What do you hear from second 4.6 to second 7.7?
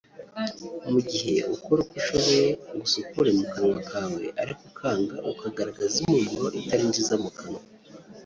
ukanga ukagaragaza impumuro itari nziza mu kanwa